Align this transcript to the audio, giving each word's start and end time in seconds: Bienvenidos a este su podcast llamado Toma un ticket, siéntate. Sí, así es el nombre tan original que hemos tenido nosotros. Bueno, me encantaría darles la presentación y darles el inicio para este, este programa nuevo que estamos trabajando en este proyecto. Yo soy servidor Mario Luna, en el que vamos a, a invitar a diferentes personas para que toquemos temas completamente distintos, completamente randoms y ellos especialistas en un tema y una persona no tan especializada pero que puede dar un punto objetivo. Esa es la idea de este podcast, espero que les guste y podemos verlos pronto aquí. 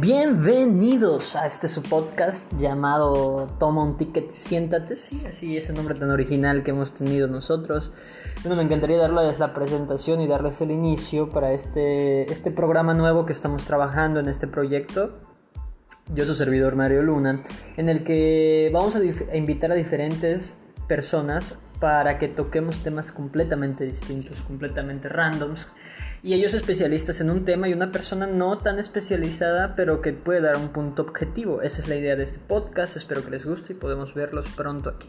Bienvenidos 0.00 1.34
a 1.34 1.44
este 1.44 1.66
su 1.66 1.82
podcast 1.82 2.52
llamado 2.56 3.48
Toma 3.58 3.82
un 3.82 3.96
ticket, 3.96 4.30
siéntate. 4.30 4.94
Sí, 4.94 5.20
así 5.26 5.56
es 5.56 5.70
el 5.70 5.74
nombre 5.74 5.96
tan 5.96 6.12
original 6.12 6.62
que 6.62 6.70
hemos 6.70 6.92
tenido 6.92 7.26
nosotros. 7.26 7.90
Bueno, 8.42 8.54
me 8.54 8.62
encantaría 8.62 8.96
darles 8.96 9.40
la 9.40 9.52
presentación 9.52 10.20
y 10.20 10.28
darles 10.28 10.60
el 10.60 10.70
inicio 10.70 11.30
para 11.30 11.50
este, 11.50 12.30
este 12.30 12.52
programa 12.52 12.94
nuevo 12.94 13.26
que 13.26 13.32
estamos 13.32 13.66
trabajando 13.66 14.20
en 14.20 14.28
este 14.28 14.46
proyecto. 14.46 15.18
Yo 16.14 16.24
soy 16.24 16.36
servidor 16.36 16.76
Mario 16.76 17.02
Luna, 17.02 17.42
en 17.76 17.88
el 17.88 18.04
que 18.04 18.70
vamos 18.72 18.94
a, 18.94 19.00
a 19.00 19.36
invitar 19.36 19.72
a 19.72 19.74
diferentes 19.74 20.60
personas 20.86 21.58
para 21.80 22.18
que 22.18 22.28
toquemos 22.28 22.82
temas 22.82 23.12
completamente 23.12 23.84
distintos, 23.84 24.42
completamente 24.42 25.08
randoms 25.08 25.68
y 26.22 26.34
ellos 26.34 26.54
especialistas 26.54 27.20
en 27.20 27.30
un 27.30 27.44
tema 27.44 27.68
y 27.68 27.72
una 27.72 27.92
persona 27.92 28.26
no 28.26 28.58
tan 28.58 28.78
especializada 28.78 29.74
pero 29.76 30.02
que 30.02 30.12
puede 30.12 30.40
dar 30.40 30.56
un 30.56 30.68
punto 30.68 31.02
objetivo. 31.02 31.62
Esa 31.62 31.82
es 31.82 31.88
la 31.88 31.96
idea 31.96 32.16
de 32.16 32.24
este 32.24 32.38
podcast, 32.38 32.96
espero 32.96 33.24
que 33.24 33.30
les 33.30 33.46
guste 33.46 33.72
y 33.72 33.76
podemos 33.76 34.14
verlos 34.14 34.48
pronto 34.48 34.90
aquí. 34.90 35.08